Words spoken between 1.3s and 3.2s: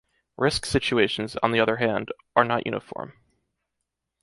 on the other hands, are not uniform.